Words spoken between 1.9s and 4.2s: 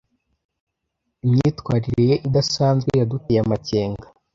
ye idasanzwe yaduteye amakenga.